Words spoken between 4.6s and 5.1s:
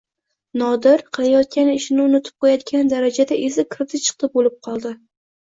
qoldi